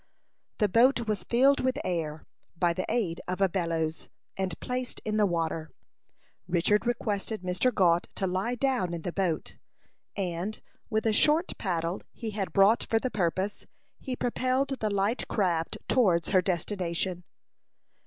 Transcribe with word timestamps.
The 0.57 0.67
boat 0.67 1.05
was 1.07 1.25
filled 1.25 1.59
with 1.59 1.77
air, 1.85 2.25
by 2.57 2.73
the 2.73 2.87
aid 2.89 3.21
of 3.27 3.39
a 3.39 3.47
bellows, 3.47 4.09
and 4.35 4.59
placed 4.59 4.99
in 5.05 5.17
the 5.17 5.27
water. 5.27 5.69
Richard 6.47 6.87
requested 6.87 7.43
Mr. 7.43 7.71
Gault 7.71 8.07
to 8.15 8.25
lie 8.25 8.55
down 8.55 8.95
in 8.95 9.03
the 9.03 9.11
boat, 9.13 9.57
and, 10.15 10.59
with 10.89 11.05
a 11.05 11.13
short 11.13 11.55
paddle 11.59 12.01
he 12.13 12.31
had 12.31 12.51
brought 12.51 12.81
for 12.83 12.97
the 12.97 13.11
purpose, 13.11 13.67
he 13.99 14.15
propelled 14.15 14.69
the 14.79 14.89
light 14.89 15.27
craft 15.27 15.77
towards 15.87 16.29
her 16.29 16.41
destination. 16.41 17.23